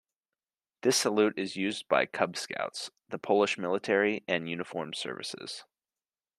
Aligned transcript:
This 0.81 0.97
salute 0.97 1.37
is 1.37 1.55
used 1.55 1.87
by 1.87 2.07
Cub 2.07 2.35
Scouts, 2.35 2.89
the 3.09 3.19
Polish 3.19 3.59
military, 3.59 4.23
and 4.27 4.49
uniformed 4.49 4.95
services. 4.95 5.63